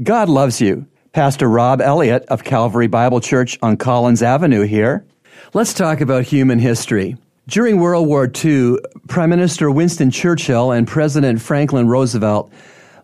[0.00, 0.86] God loves you.
[1.12, 5.04] Pastor Rob Elliott of Calvary Bible Church on Collins Avenue here.
[5.52, 7.18] Let's talk about human history.
[7.46, 8.78] During World War II,
[9.08, 12.50] Prime Minister Winston Churchill and President Franklin Roosevelt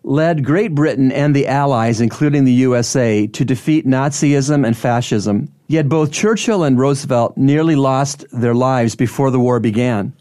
[0.02, 5.52] led Great Britain and the Allies, including the USA, to defeat Nazism and fascism.
[5.66, 10.14] Yet both Churchill and Roosevelt nearly lost their lives before the war began.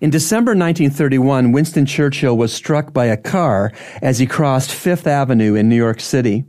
[0.00, 5.54] In December 1931, Winston Churchill was struck by a car as he crossed Fifth Avenue
[5.54, 6.46] in New York City.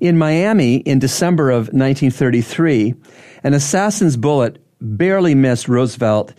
[0.00, 2.94] In Miami, in December of 1933,
[3.42, 6.32] an assassin's bullet barely missed Roosevelt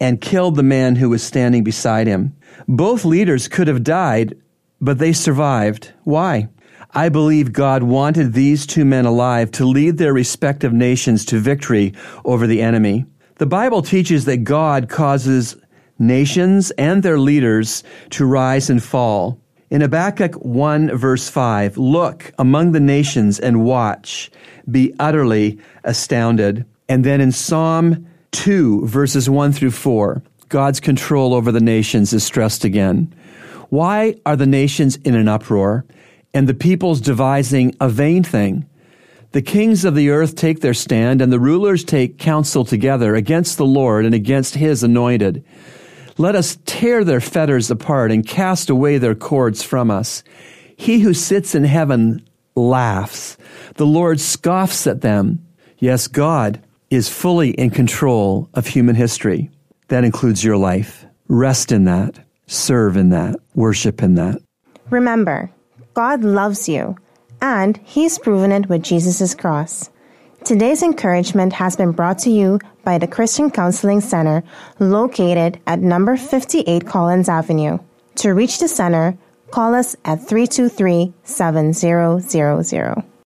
[0.00, 2.36] and killed the man who was standing beside him.
[2.68, 4.40] Both leaders could have died,
[4.80, 5.92] but they survived.
[6.04, 6.48] Why?
[6.92, 11.94] I believe God wanted these two men alive to lead their respective nations to victory
[12.24, 13.06] over the enemy.
[13.38, 15.56] The Bible teaches that God causes
[16.02, 19.38] nations and their leaders to rise and fall.
[19.70, 24.30] In Habakkuk 1 verse 5, look among the nations and watch,
[24.70, 26.66] be utterly astounded.
[26.88, 32.24] And then in Psalm 2 verses 1 through 4, God's control over the nations is
[32.24, 33.14] stressed again.
[33.70, 35.86] Why are the nations in an uproar
[36.34, 38.68] and the peoples devising a vain thing?
[39.30, 43.56] The kings of the earth take their stand and the rulers take counsel together against
[43.56, 45.42] the Lord and against his anointed.
[46.18, 50.22] Let us tear their fetters apart and cast away their cords from us.
[50.76, 53.36] He who sits in heaven laughs.
[53.76, 55.44] The Lord scoffs at them.
[55.78, 59.50] Yes, God is fully in control of human history.
[59.88, 61.06] That includes your life.
[61.28, 62.18] Rest in that.
[62.46, 63.36] Serve in that.
[63.54, 64.42] Worship in that.
[64.90, 65.50] Remember,
[65.94, 66.96] God loves you,
[67.40, 69.90] and He's proven it with Jesus' cross.
[70.44, 74.42] Today's encouragement has been brought to you by the Christian Counseling Center
[74.78, 77.78] located at number 58 Collins Avenue.
[78.16, 79.16] To reach the center,
[79.50, 83.11] call us at 323 7000.